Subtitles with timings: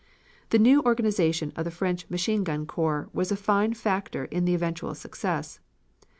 [0.49, 4.55] "The new organization of the French Machine gun Corps was a fine factor in the
[4.55, 5.59] eventual success.